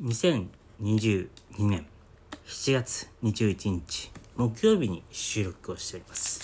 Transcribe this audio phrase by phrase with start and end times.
[0.00, 1.28] 2022
[1.58, 1.84] 年
[2.46, 6.40] 7月21日木曜日に収録をしております。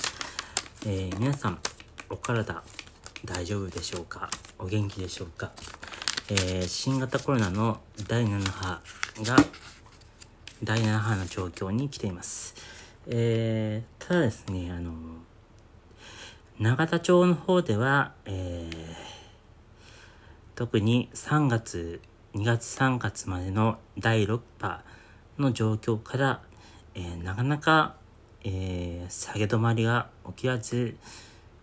[0.85, 1.61] えー皆さん、
[2.11, 2.65] お体
[3.25, 4.29] 大丈夫でしょうか？
[4.59, 5.53] お元気でしょうか、
[6.31, 8.81] えー新型コロナの第7波
[9.23, 9.37] が
[10.65, 12.57] 第7波の状況に来ています。
[13.07, 14.93] えーただですね、あの、
[16.59, 18.95] 永田町の方では、えー
[20.57, 22.01] 特に3月、
[22.35, 24.83] 2月3月までの第6波
[25.39, 26.43] の状況から、
[26.97, 27.95] えーなかなか、
[28.43, 30.97] えー下げ止まりが起きらず、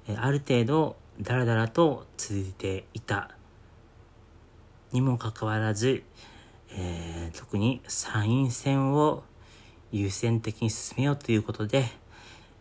[0.07, 3.31] えーある程度だらだらと続いていた。
[4.93, 6.03] にもかかわらず、
[6.69, 9.25] えー特に参院選を
[9.91, 11.83] 優先的に進めようということで、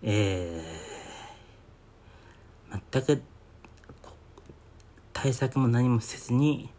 [0.03, 3.23] えー全く
[5.13, 6.71] 対策も何もせずに、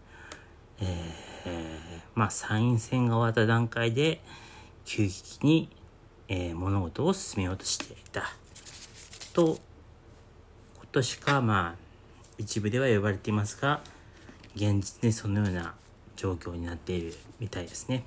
[0.82, 4.22] えーまあ参院選が終わった段階で
[4.84, 5.70] 急激に、
[6.28, 8.34] えー物事を進めようとしていた
[9.34, 9.60] と
[10.80, 11.82] ことしかまあ
[12.38, 13.82] 一部では呼ばれていますが
[14.56, 15.74] 現実にそのような
[16.18, 18.04] 状況になっているみたいですね。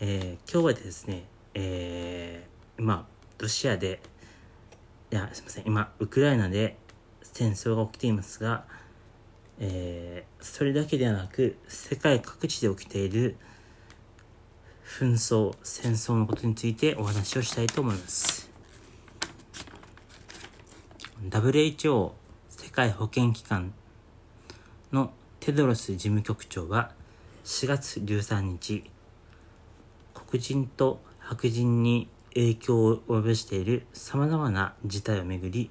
[0.00, 1.24] えー今日はですね、
[1.54, 3.06] えー今
[3.38, 4.00] ロシアで
[5.10, 6.76] いやすいません今ウクライナで
[7.22, 8.64] 戦争が起きていますが、
[9.60, 13.36] えーそれだけではなく世界各地で起きている
[14.84, 18.50] 紛争戦争のことについてお話をしたいと思います。
[21.28, 22.12] WHO
[22.48, 23.74] 世界保健機関
[24.92, 26.92] のテドロス事務局長は
[27.44, 28.84] 4月13日
[30.14, 35.70] 黒人と白人に影響を及ぼしている様々な事態をめぐり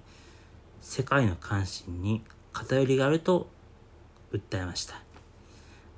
[0.82, 2.22] 世界の関心に
[2.52, 3.50] 偏りがあると
[4.32, 5.02] 訴えました。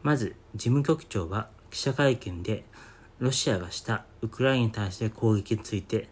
[0.03, 2.63] まず事務局長は記者会見で
[3.19, 6.07] ロシアがしたウクライナに対して攻撃について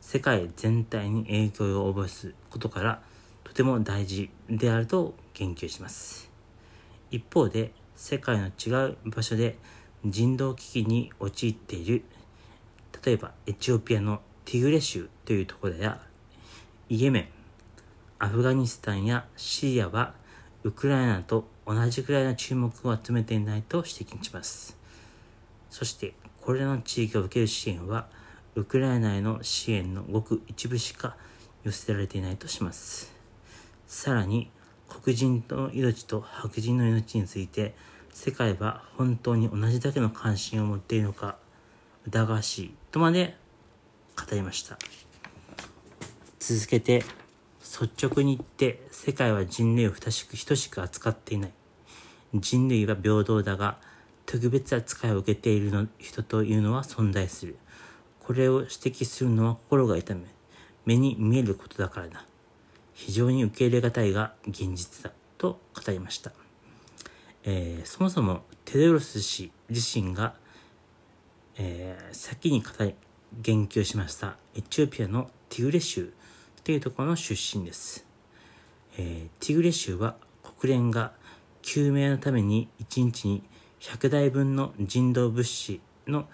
[0.00, 3.02] 世界全体に影響を及ぼすことから
[3.44, 6.30] とても大事であると言及します。
[7.10, 9.58] 一方で世界の違う場所で
[10.04, 12.02] 人道危機に陥っている
[13.04, 16.00] 例えばエチオピアのティグレ州というところや
[16.88, 17.28] イエメン
[18.18, 20.14] アフガニスタンやシリアは
[20.62, 24.76] ウクライナと同じくらいの注目を集めていないと指摘します。
[25.70, 28.08] そしてこれらの地域を受ける支援は
[28.54, 31.16] ウクライナへの支援のごく一部しか
[31.62, 33.12] 寄せられていないとします。
[33.86, 34.50] さらに
[34.88, 37.74] 黒人の命と白人の命について
[38.12, 41.36] 世界は本当に同じだけの関心を持っているのか
[42.06, 43.36] 疑わしいとまで
[44.16, 44.78] 語りました。
[46.38, 47.04] 続けて
[47.60, 51.52] 率直に言って世界は人類を等しく等しく扱っていない。
[52.34, 53.78] 人類は平等だが
[54.26, 57.56] 特別扱いを受けているの人というのは存在する。
[58.20, 60.22] これを指摘するのは心が痛め
[60.86, 62.24] 目に見えることだからだ。
[63.00, 66.32] 非常に受け入れがたいが現実だと語りました、
[67.44, 70.34] えーそもそもテドロス氏自身が、
[71.56, 72.94] えー先に語り
[73.40, 76.12] 言及しましたエチオピアのティグレ州
[76.64, 78.06] というところの出身です、
[78.98, 80.16] えーティグレ州は
[80.58, 81.12] 国連が
[81.62, 83.42] 救命のために1日に
[83.80, 86.28] 100台分の人道物資の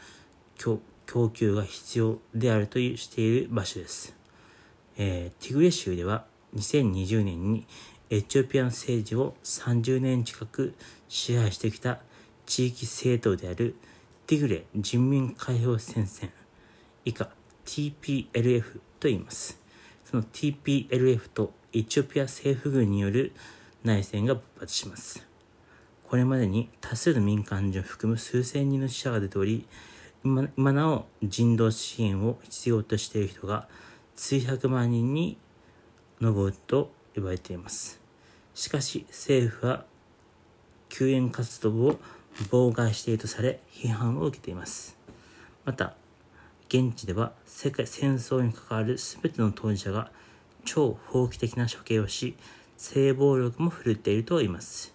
[0.57, 4.15] 供給が必要であるというしている場所です、
[4.97, 6.25] えーティグレ州では
[6.57, 7.67] 2020年に
[8.09, 10.75] エチオピアの政治を30年近く
[11.09, 12.01] 支配してきた
[12.47, 13.75] 地域政党である
[14.27, 16.31] ティグレ人民解放戦線
[17.05, 17.29] 以下
[17.65, 18.63] TPLF
[19.01, 19.66] と言います。
[20.17, 23.33] の TPLF とエチオピア政府軍による
[23.85, 25.27] 内戦が勃発します。
[26.05, 29.67] これまでに多数の民間人を含む数千人の死者が出ており
[30.25, 33.69] 今今なお人道支援を必要としている人が
[34.15, 35.37] 数百万人に
[36.21, 38.01] 上ると言われています。
[38.55, 39.85] しかし政府は
[40.89, 42.01] 救援活動を
[42.51, 44.97] 妨害しているとされ批判を受けています。
[45.65, 45.95] また
[46.69, 50.11] 現地では世界戦争に関わる全ての当事者が
[50.65, 52.37] 超法規的な処刑をし
[52.77, 54.95] 性暴力も振るっていると言います。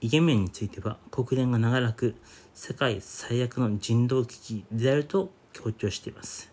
[0.00, 2.14] イエメンについては国連が長らく
[2.54, 6.52] 世界最悪の人道危機であると強調しています。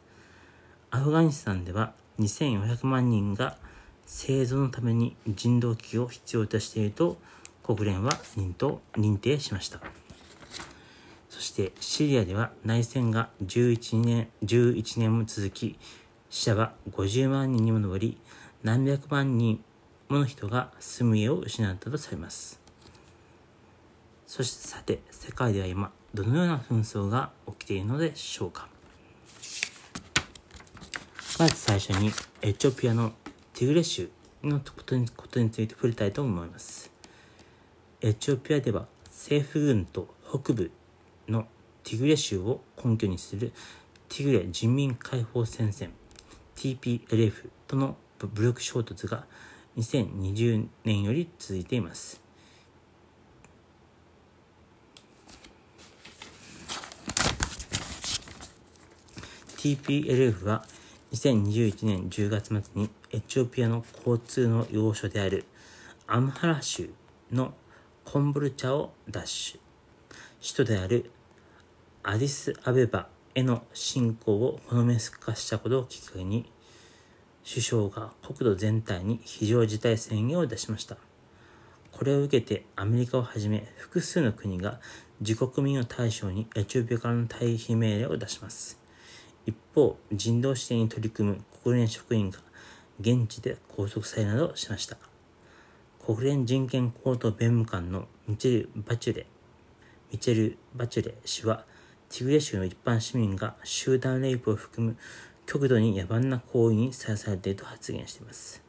[0.89, 3.57] アフガニスタンでは2400万人が
[4.05, 7.17] 生存のために人道危機を必要としていると
[7.63, 9.81] 国連は認定しました。
[11.43, 15.77] してシリアでは内戦が11年 ,11 年も続き
[16.29, 18.17] 死者は50万人にも上り
[18.63, 19.63] 何百万人
[20.09, 22.63] もの人が住む家を失ったとされます
[24.35, 28.67] そしてさて、世界では今、どのような紛争が起きているのでしょうか。
[31.37, 32.11] まず最初に、
[32.41, 33.11] エチオピアの
[33.53, 34.09] ティグレ州
[34.43, 36.91] のことにことについて触れたいと思います。
[38.01, 40.71] エチオピアでは政府軍と北部
[41.27, 41.47] の
[41.83, 43.51] ティグレ州を根拠にする
[44.09, 45.91] ティグレ人民解放戦線
[46.55, 49.25] TPLF との武力衝突が
[49.77, 52.21] 2020年より続いています。
[59.57, 60.65] TPLF は
[61.13, 65.45] 2021年10月末にエチオピアの交通の要所である
[66.05, 66.89] アムハラ州
[67.31, 67.53] の
[68.03, 69.21] コンボルチャを奪
[69.53, 69.62] 取。
[70.43, 71.09] 首都である
[72.03, 76.51] アディス・アベバへの侵攻をほのめかしたことをきっかけに、
[77.47, 80.97] 首相が国土全体に非常事態宣言を出しました。
[81.93, 84.81] これを受けてアメリカをはじめ複数の国が
[85.21, 88.77] 自国民を対象にエチオピアからの退避命令を出します。
[89.45, 92.39] 一方、人道支援に取り組む国連職員が
[92.99, 94.97] 現地で拘束されなどしました。
[96.05, 99.25] 国連人権高等弁務官のミチェル・バチュレ、
[100.13, 101.65] ミチェル・バチュレ氏は、
[102.07, 104.95] ティグレ州の一般市民が集団レイプを含む
[105.47, 108.61] 極度に野蛮な行為にさらされていると発言しています。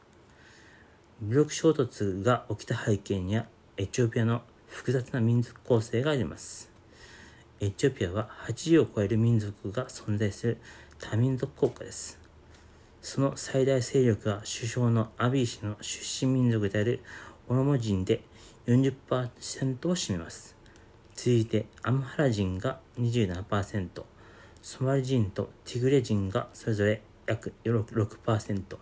[1.21, 3.45] 武力衝突が起きた背景には、
[3.77, 6.71] エチオピアの複雑な民族構成があります。
[7.59, 10.57] エチオピアは80を超える民族が存在する
[10.99, 12.17] 多民族国家です。
[13.03, 17.01] その最大勢力が首相のアビー氏の出身民族である
[17.47, 18.23] オロモ人で
[18.65, 18.95] 40%
[19.89, 20.55] を占めます。
[21.25, 24.03] 続いてアムハラ人が27%、
[24.61, 28.77] ソマリ人とティグレ人がそれぞれ約6%、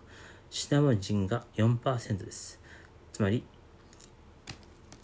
[0.50, 2.60] シナモン人が4%です。
[3.14, 3.44] つまり、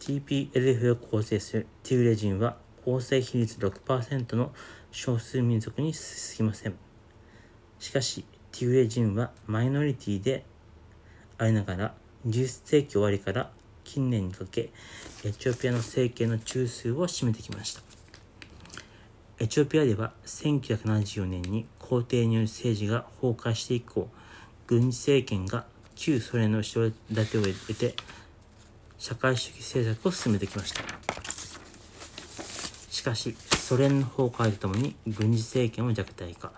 [0.01, 4.53] TPLF を構成するティグレ人は構成比率6%の
[4.91, 5.99] 少数民族に過
[6.37, 6.75] ぎません。
[7.79, 10.45] しかし、ティグレ人はマイノリティで
[11.39, 11.95] ありながら、
[12.27, 13.51] 20世紀終わりから
[13.93, 14.71] 近年にかけ、
[15.25, 17.83] エチオピアの政権の中枢を占めてきました。
[19.41, 24.09] エチオピアでは1974年に皇帝による政治が崩壊して以降、
[24.69, 25.65] 軍事政権が
[25.97, 27.97] 旧ソ連の後ろ盾を得て、
[28.97, 30.85] 社会主義政策を進めてきました。
[32.91, 36.53] しかし、ソ連の崩壊とともに軍事政権を弱体化。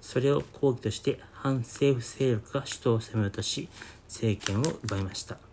[0.00, 3.68] それを抗議として反政府勢力が首都を攻め落とし、
[4.08, 5.51] 政権を奪いました。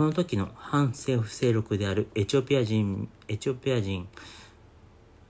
[0.00, 4.08] この時の反政府勢力であるエチオピア人、エチオピア人、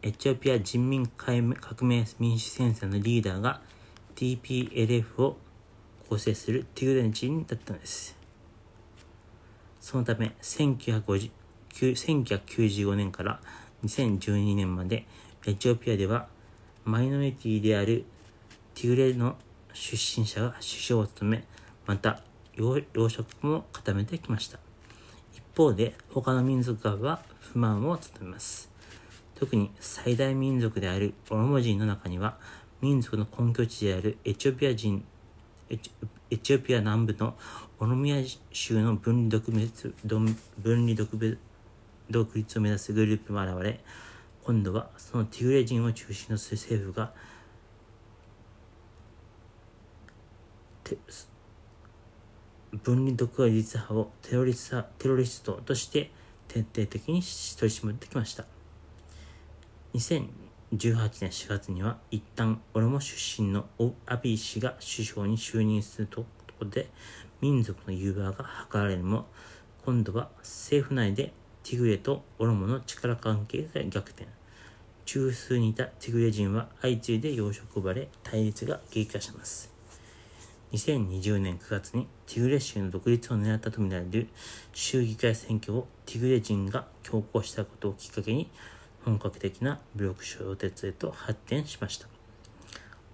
[0.01, 1.43] エチオピア人民革
[1.83, 3.63] 命民主戦線のリーダーが
[4.15, 5.39] TPLF を
[6.09, 8.17] 構成するティグレン人だったのです。
[9.81, 13.41] そのため1995年から
[13.85, 15.05] 2012年まで
[15.49, 16.29] エチオピアでは
[16.85, 18.05] マイノリティである
[18.77, 19.35] ティグレの
[19.73, 21.45] 出身者が首相を務め、
[21.87, 22.23] また
[22.61, 24.59] 養殖も固めてきました。
[25.35, 28.71] 一方で他の民族側は不満を務めます。
[29.41, 32.37] 特に最大民族であるオロモ人の中には
[32.83, 35.03] 民族の根拠地であるエチオピア人
[35.71, 37.35] エチオピア南部の
[37.79, 38.17] オロミア
[38.53, 40.37] 州の分離独立分
[40.87, 40.95] 離
[42.11, 43.81] 独立を目指すグループも現れ
[44.45, 47.13] 今度はそのティグレ人を中心とする政府が
[52.83, 56.11] 分離独立派をテロリステロリストとして
[56.49, 58.45] 徹底的に取り締まってきました。
[59.95, 60.41] 2018
[60.73, 66.27] 年4月には一旦オロモ出身のオアビー氏が首相に就任するとこ
[66.61, 66.89] ろで
[67.41, 69.27] 民族の融和が図られるも
[69.85, 71.33] 今度は政府内で
[71.65, 74.29] ティグレとオロモの力関係が逆転
[75.07, 79.70] 中枢にいたティグレ人は相次いで養殖を奪われ対立が激化します
[80.73, 84.29] 2020年9月にティグレ州の独立を狙ったとみられる
[84.73, 88.49] 州議会選挙をティグレ人が強行したことをきっかけに
[89.05, 92.07] 本格的な武力衝突へと発展しました。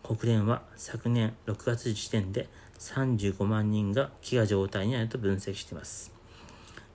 [0.02, 2.48] 国連は昨年6月時点で
[2.78, 6.12] 35万人が飢餓状態にあると分析しています。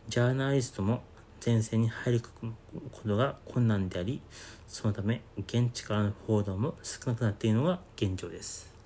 [0.07, 1.01] ジャーナリストも
[1.43, 2.53] 前線に入り込む
[2.91, 4.21] ことが困難であり
[4.67, 8.80] そのため現地からの報道も少なくなっているのが現状です。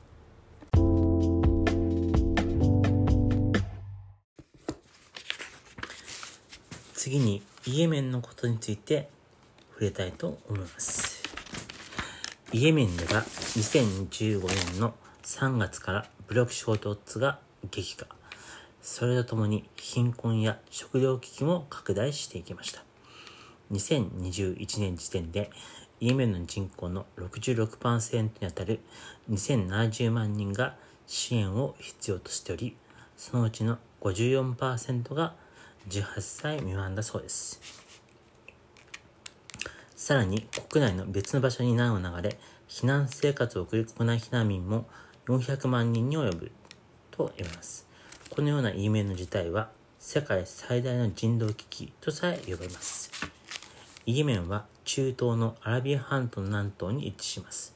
[7.05, 9.09] 次にイエメンのことについて
[9.73, 11.21] 触れたいと思います。
[12.51, 17.37] イエメンでは2015年の3月から武力衝突が
[17.69, 18.07] 激化。
[18.81, 22.83] それとともに貧困や食糧危機も拡大していきました。
[23.71, 25.51] 2021年時点で
[25.99, 28.79] イエメンの人口の66%にあたる
[29.29, 32.75] 2070万人が支援を必要としており、
[33.15, 35.35] そのうちの54%が
[35.89, 37.61] 18歳未満だそうです。
[39.95, 42.37] さらに国内の別の場所に難を流れ、
[42.67, 44.85] 避難生活を送る国内避難民も
[45.27, 46.51] 400万人に及ぶ
[47.11, 47.87] と言われます。
[48.29, 53.11] このような E メンの事態は世界最大の人道危機とさえ呼ばれます。
[54.05, 57.75] イエメンは中東のアラビア半島の南東に位置します。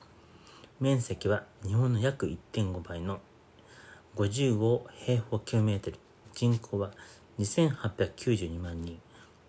[0.80, 3.20] 面積は日本の約1.5倍の
[4.16, 5.98] 55平方キロメートル。
[6.36, 6.92] 人口は
[7.40, 9.00] 2892万人。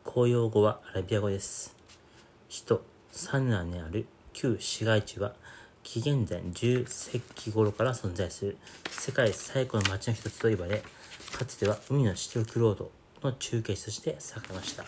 [0.04, 1.74] 公用語はアラビア語です。
[2.48, 5.34] 首都サンナにある旧市街地は
[5.82, 8.58] 紀元前10世紀頃から存在する
[8.90, 10.84] 世界最古の町の一つと言われ、
[11.36, 12.92] かつては海のシルクロード
[13.24, 14.14] の中継地として栄
[14.50, 14.84] えました。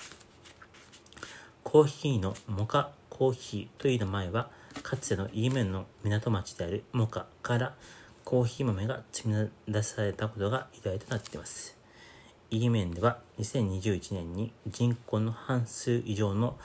[1.64, 4.48] コーヒーのモカコーヒーという名前は、
[4.84, 7.74] かつてのイエメンの港町であるモカから
[8.24, 11.81] コーヒー豆が積み出されたことが由来となっています。
[12.54, 16.58] イエメンでは2021年に人口の半数以上の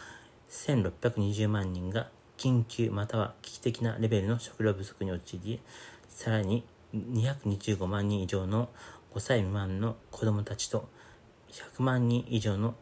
[0.50, 5.62] 1620万人が緊急または危機的なレベルの食料不足に陥り、
[6.10, 8.67] さらに225万人以上の
[9.15, 10.89] 5歳未満の子供たちと
[11.53, 12.75] 100万人以上の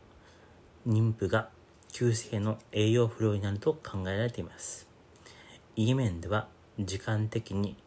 [0.87, 1.49] 妊婦が
[1.91, 4.87] 急性の栄養不良になると考えられています。
[5.75, 6.47] イエメンでは
[6.79, 7.77] 時間的に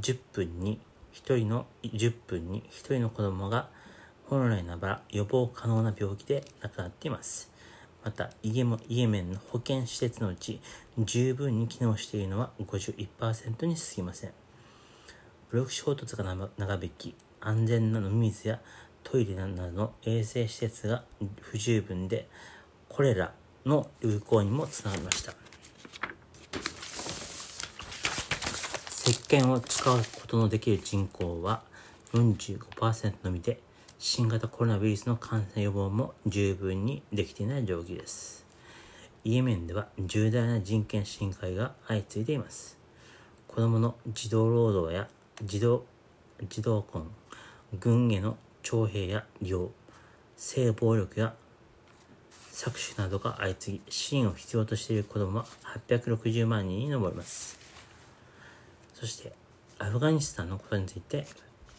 [0.00, 0.80] 10分に
[1.14, 3.68] 1人の10分に1人の子供が
[4.28, 7.50] 本来ならば予防可能な病気で亡くなっています。
[8.04, 8.64] またイエ
[9.06, 10.60] メンの保健施設のうち
[10.98, 14.32] 十分に機能しているのは51%に過ぎません。
[15.50, 16.24] ブロック衝突が
[16.58, 18.60] 長引き、安全な飲み水や
[19.02, 21.04] トイレなどの衛生施設が
[21.40, 22.28] 不十分で
[22.90, 23.32] コレラ
[23.64, 25.32] の流行にもつながりました。
[29.06, 31.62] 石鹸を使うことのできる人口は
[32.12, 33.58] 45%のみで、
[34.00, 38.46] 新型コロナウイルスの感染予防も十分にできていない状況です。
[39.24, 42.78] イエメンでは重大な人権侵害が相次いでいます。
[43.48, 45.08] 子供の児童労働や
[45.42, 45.84] 児童、
[46.48, 47.10] 児童婚、
[47.80, 49.72] 軍への徴兵や利用、
[50.36, 51.34] 性暴力や
[52.52, 55.46] 搾取などが相次ぎ、支援を必要としている子供は
[55.88, 57.58] 860万人に上ります。
[58.94, 59.32] そして、
[59.80, 61.26] アフガニスタンのことについて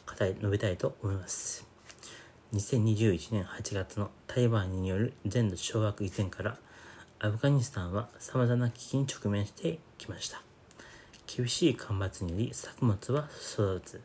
[0.05, 1.68] 語り述べたいと思います。
[2.53, 6.57] 2021年8月のタリバンによる全土掌握以前から、
[7.19, 10.41] アフガニスタンは様々な危機に直面してきました。
[11.27, 14.01] 厳しい干ばつにより作物は育つ。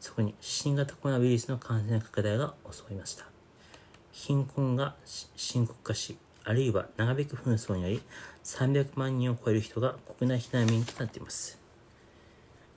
[0.00, 3.26] そこに新型コロナウイルスの感染拡大が襲いました。
[4.10, 4.94] 貧困が
[5.36, 8.00] 深刻化し、あるいは長引く紛争により
[8.42, 11.58] 300万人を超える人が国内避難民となっています。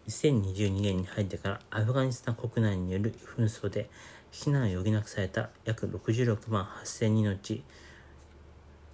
[0.09, 3.89] 2022年に入ってからアフガニスタン国内による紛争で
[4.35, 7.63] 避難を余儀なくされた約66万8000人のうち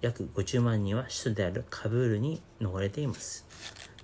[0.00, 3.44] 約50万人は首都であるカブールに逃れています。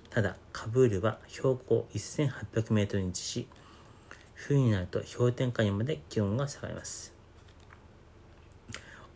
[0.09, 3.47] ただ、カブールは標高1800メートルに位置し、
[4.33, 7.13] 冬になると氷点下にまで気温が下がります。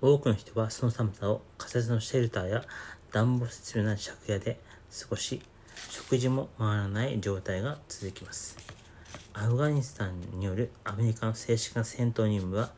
[0.02, 2.66] 多くの人はその寒さを仮設のシェルターや
[3.12, 4.60] 暖房設備な借家で
[5.02, 5.42] 過ごし、
[5.90, 8.83] 食事も回らない状態が続きます。
[9.36, 12.70] アフガニスタンによるアメリカの正式な戦闘任務は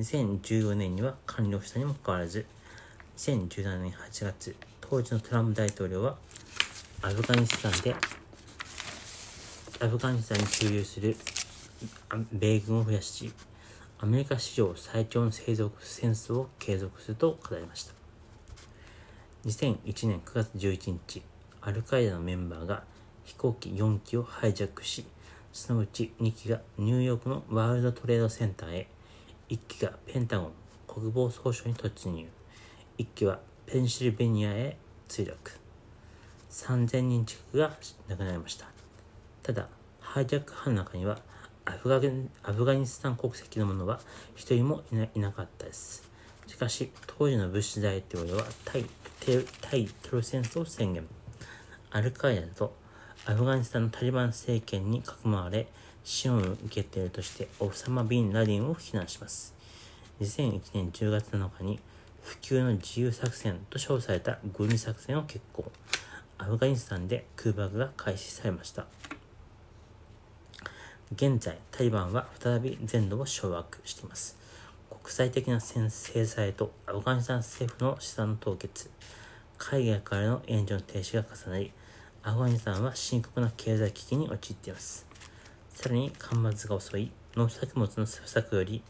[0.00, 2.46] 2014年には完了したにもかかわらず、
[3.18, 6.16] 2017年8月、当時のトランプ大統領は
[7.02, 7.94] アフガニスタンで、
[9.80, 11.14] アフガニスタンに駐留する
[12.32, 13.30] 米軍を増やし、
[14.00, 17.92] アメリカ史上最長の生存戦争を継続すると語りました。
[19.44, 21.22] 2001年9月11日、
[21.60, 22.84] アルカイダのメンバーが
[23.24, 25.04] 飛行機4機をハイジャックし、
[25.52, 28.88] そのうち2機がニューヨークのワールドトレードセンターへ、
[29.48, 30.52] 1機がペンタゴン
[30.86, 32.26] 国防総省に突入、
[32.98, 34.76] 1機はペンシルベニアへ
[35.08, 35.52] 墜落。
[36.50, 37.76] 3000人近くが
[38.08, 38.66] 亡くなりました。
[39.42, 39.68] ただ、
[40.00, 41.18] ハイジャック犯の中には
[41.64, 41.96] アフガ
[42.42, 44.00] アフガニスタン国籍の者は
[44.34, 44.82] 一人も
[45.14, 46.08] いなかったです。
[46.46, 48.86] しかし、当時のブッシュ大統領は対
[49.60, 51.06] 対テロ戦争を宣言。
[51.90, 52.74] アルカイダと
[53.28, 55.66] アフガニスタンのタリバン政権にかくまわれ、
[56.02, 59.54] 支援を受けているとしてオフサマ・ビン・ラディンを非難します。
[60.22, 61.78] 2001年10月7日に
[62.22, 65.70] 普及の自由作戦と称された軍事作戦を決行。
[66.38, 68.86] アフガニスタンで空爆が開始されました。
[71.12, 74.38] 現在、タリバンは再び全土を掌握しています。
[75.02, 78.88] 国際的な制裁とアフガニスタン政府の資産凍結、
[79.58, 81.72] 海外からの援助の停止が重なり、
[82.22, 85.06] アフガニスタンは深刻な経済危機に陥っています。
[85.70, 88.82] さらに、干ばつが遅い農作物の不作より、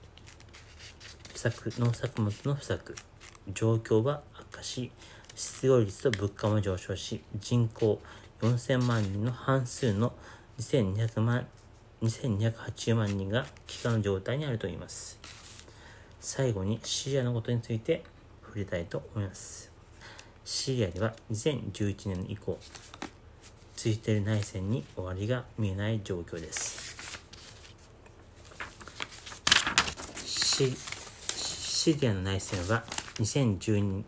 [1.32, 2.97] 不作農作物の不作、
[3.52, 4.90] 状況は悪化し、
[5.35, 8.00] 失業率と物価も上昇し、人口
[8.40, 10.12] 4000万人の半数の
[10.58, 11.47] 2200万
[12.02, 15.18] 2280万人が飢餓の状態にあるといいます。
[16.20, 18.04] 最後にシリアのことについて
[18.44, 19.70] 触れたいと思います。
[20.44, 22.58] シリアでは2011年以降、
[23.78, 26.99] 続いてる内戦に終わりが見えない状況です。
[30.26, 32.82] シリアの内戦は
[33.20, 34.02] 2012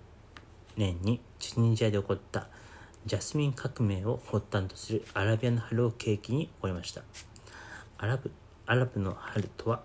[0.76, 2.48] 年にチュニジアで起こった
[3.06, 7.02] ジャスミン革命を発端とするアラビアの春を契機に起こりました。
[7.98, 8.32] アラブ
[8.66, 9.82] アラブの春とは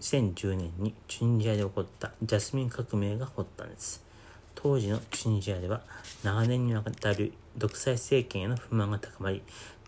[0.00, 4.04] 2010年にチュニジアで起こったジャスミン革命が発端です。
[4.54, 5.80] 当時のチュニジアでは
[6.22, 9.42] 長年にわたる独裁政権への不満が高まり、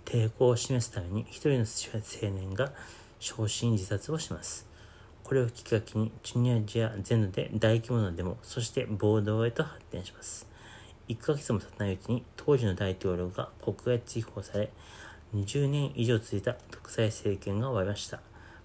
[0.05, 2.73] 抵抗を示すために一人の青年が
[3.19, 4.67] 焼身自殺をします。
[5.25, 10.47] これをきっかけにチュニアジア全土で大規模なデモ、そして暴動へと発展します。
[11.09, 14.71] 1ヶ月も経たないうちに当時の大統領が国外追放され、
[15.35, 18.21] 20年以上続いた独裁政権が終わりました。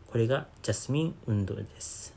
[0.08, 2.14] これがジャスミン運動です。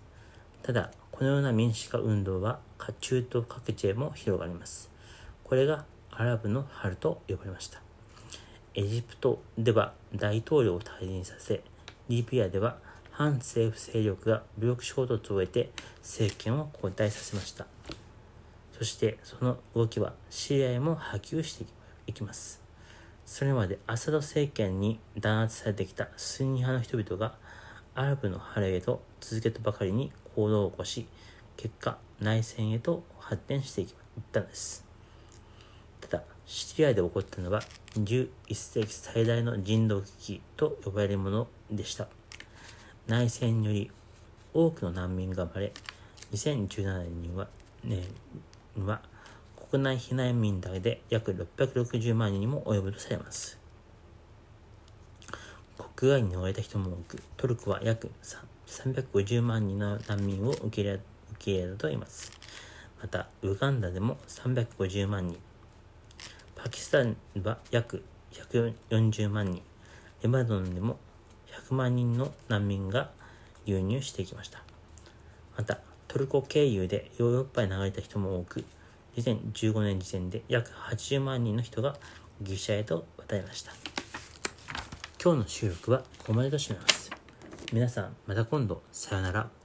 [0.63, 2.59] ただ、このような民主化運動は
[3.01, 4.91] 中東各地へも広がります。
[5.45, 5.85] これが
[6.17, 7.81] アラブの春と呼ばれました。
[8.75, 11.63] エジプトでは大統領を退任させ、
[12.09, 12.79] リビアでは
[13.11, 15.71] 反政府勢力が武力衝突を終えて
[16.03, 17.67] 政権を交代させました。
[18.73, 21.65] そしてその動きはシリアへも波及して
[22.07, 22.63] いきます。
[23.27, 27.37] それまでアサド政権に弾圧されてきたスンニ派の人々が
[27.95, 31.07] アラブの晴れへと続けたばかりに行動を起こし、
[31.57, 33.89] 結果内戦へと発展していっ
[34.33, 34.84] たんです。
[36.47, 37.63] シリアで起こったのは
[37.95, 42.09] 11世紀最大の人道危機と呼ばれるものでした。
[43.07, 43.91] 内戦により
[44.53, 45.73] 多くの難民が生まれ、
[46.33, 47.49] 2017年には、
[47.83, 48.03] ね、
[48.79, 49.01] は
[49.71, 53.59] 国内避難民だけで約660万人にも及ぶとされます。
[55.97, 58.11] 国外に逃れた人も多く、トルコは約
[58.67, 61.03] 350万人の難民を受け入れ受
[61.39, 62.33] け入れたといいます。
[63.01, 65.39] また、ウガンダでも350万人、
[66.65, 69.61] パキスタンは約140万人、
[70.23, 70.97] レバノンでも
[71.69, 73.11] 100万人の難民が
[73.67, 74.63] 流入してきました。
[75.59, 78.65] また、トルコ経由でヨーロッパへ流れた人も多く、
[79.19, 81.99] 2015年時点で約80万人の人が
[82.41, 83.73] ギリシャへと渡りました。
[85.23, 87.11] 今日の収録はここまでとします。
[87.75, 89.64] 皆さん、また今度、さよなら。